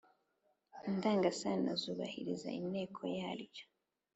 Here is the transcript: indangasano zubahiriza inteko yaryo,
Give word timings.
indangasano 0.89 1.69
zubahiriza 1.81 2.49
inteko 2.59 3.01
yaryo, 3.17 3.65